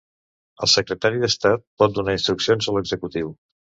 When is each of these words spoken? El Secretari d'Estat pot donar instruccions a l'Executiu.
El 0.67 0.69
Secretari 0.75 1.21
d'Estat 1.23 1.63
pot 1.83 1.93
donar 1.99 2.17
instruccions 2.19 2.69
a 2.73 2.77
l'Executiu. 2.79 3.31